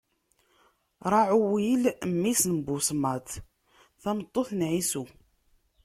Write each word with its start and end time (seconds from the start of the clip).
Raɛuwil, 1.11 1.83
mmi-s 2.11 2.41
n 2.53 2.55
Busmat, 2.65 3.29
tameṭṭut 4.01 4.49
n 4.53 4.61
Ɛisu. 4.71 5.03